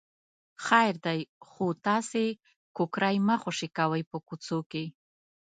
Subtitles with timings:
[0.65, 2.25] خیر دی خو تاسې
[2.75, 4.85] کوکری مه خوشې کوئ په کوڅو کې.